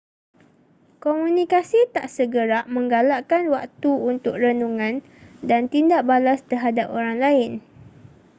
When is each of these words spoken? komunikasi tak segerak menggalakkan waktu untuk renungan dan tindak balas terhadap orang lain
komunikasi 1.03 1.77
tak 1.95 2.05
segerak 2.15 2.65
menggalakkan 2.75 3.43
waktu 3.55 3.91
untuk 4.11 4.33
renungan 4.43 4.95
dan 5.49 5.63
tindak 5.73 6.01
balas 6.09 6.39
terhadap 6.51 6.87
orang 6.97 7.17
lain 7.25 7.51